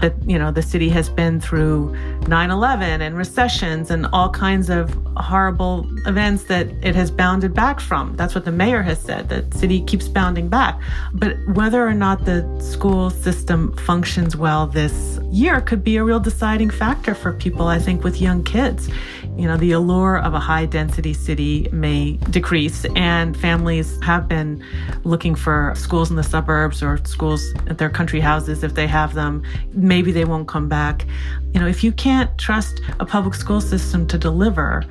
that 0.00 0.14
you 0.26 0.38
know 0.38 0.50
the 0.50 0.62
city 0.62 0.88
has 0.88 1.08
been 1.08 1.40
through 1.40 1.94
9/11 2.22 3.00
and 3.00 3.16
recessions 3.16 3.90
and 3.90 4.06
all 4.12 4.28
kinds 4.30 4.68
of 4.68 4.92
horrible 5.16 5.86
events 6.06 6.44
that 6.44 6.68
it 6.82 6.94
has 6.94 7.10
bounded 7.10 7.54
back 7.54 7.80
from. 7.80 8.14
That's 8.16 8.34
what 8.34 8.44
the 8.44 8.52
mayor 8.52 8.82
has 8.82 9.00
said. 9.00 9.28
That 9.28 9.54
city 9.54 9.80
keeps 9.82 10.08
bounding 10.08 10.48
back. 10.48 10.78
But 11.14 11.36
whether 11.54 11.86
or 11.86 11.94
not 11.94 12.24
the 12.24 12.44
school 12.60 13.10
system 13.10 13.74
functions 13.78 14.36
well 14.36 14.66
this 14.66 15.18
year 15.30 15.60
could 15.60 15.82
be 15.82 15.96
a 15.96 16.04
real 16.04 16.20
deciding 16.20 16.70
factor 16.70 17.14
for 17.14 17.32
people 17.32 17.66
I 17.66 17.78
think 17.78 18.04
with 18.04 18.20
young 18.20 18.42
kids 18.42 18.88
you 19.36 19.46
know, 19.46 19.56
the 19.58 19.72
allure 19.72 20.18
of 20.18 20.32
a 20.32 20.40
high 20.40 20.64
density 20.64 21.12
city 21.12 21.68
may 21.70 22.12
decrease, 22.30 22.86
and 22.96 23.36
families 23.36 23.98
have 24.02 24.28
been 24.28 24.64
looking 25.04 25.34
for 25.34 25.74
schools 25.76 26.08
in 26.10 26.16
the 26.16 26.22
suburbs 26.22 26.82
or 26.82 26.98
schools 27.04 27.52
at 27.66 27.76
their 27.76 27.90
country 27.90 28.20
houses 28.20 28.64
if 28.64 28.74
they 28.74 28.86
have 28.86 29.12
them. 29.12 29.42
Maybe 29.72 30.10
they 30.10 30.24
won't 30.24 30.48
come 30.48 30.68
back. 30.68 31.04
You 31.52 31.60
know, 31.60 31.66
if 31.66 31.84
you 31.84 31.92
can't 31.92 32.36
trust 32.38 32.80
a 32.98 33.04
public 33.04 33.34
school 33.34 33.60
system 33.60 34.06
to 34.06 34.16
deliver, 34.16 34.84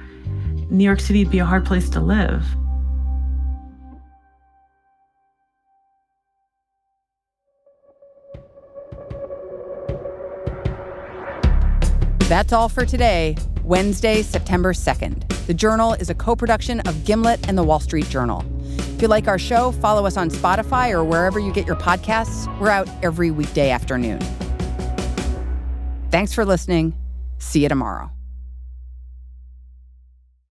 New 0.70 0.84
York 0.84 1.00
City 1.00 1.24
would 1.24 1.32
be 1.32 1.40
a 1.40 1.46
hard 1.46 1.66
place 1.66 1.90
to 1.90 2.00
live. 2.00 2.46
That's 12.28 12.54
all 12.54 12.70
for 12.70 12.86
today. 12.86 13.38
Wednesday, 13.65 14.22
September 14.22 14.74
2nd. 14.74 15.27
The 15.48 15.53
Journal 15.53 15.93
is 15.93 16.12
a 16.12 16.15
co 16.15 16.36
production 16.36 16.81
of 16.81 17.03
Gimlet 17.03 17.48
and 17.50 17.57
the 17.57 17.63
Wall 17.63 17.79
Street 17.79 18.07
Journal. 18.10 18.45
If 18.77 19.01
you 19.01 19.07
like 19.07 19.27
our 19.27 19.39
show, 19.39 19.72
follow 19.72 20.05
us 20.05 20.17
on 20.17 20.29
Spotify 20.29 20.91
or 20.91 21.03
wherever 21.03 21.39
you 21.39 21.51
get 21.51 21.65
your 21.65 21.75
podcasts. 21.75 22.48
We're 22.60 22.69
out 22.69 22.88
every 23.01 23.31
weekday 23.31 23.72
afternoon. 23.72 24.19
Thanks 26.12 26.31
for 26.31 26.45
listening. 26.45 26.93
See 27.39 27.63
you 27.63 27.69
tomorrow. 27.69 28.14